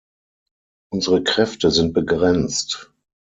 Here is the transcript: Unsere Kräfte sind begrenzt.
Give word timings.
Unsere 0.91 1.23
Kräfte 1.23 1.69
sind 1.69 1.93
begrenzt. 1.93 2.91